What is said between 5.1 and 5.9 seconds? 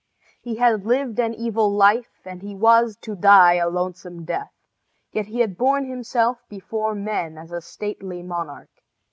yet he had borne